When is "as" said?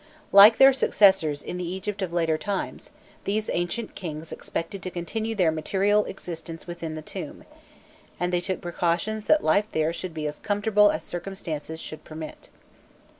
10.25-10.39, 10.89-11.03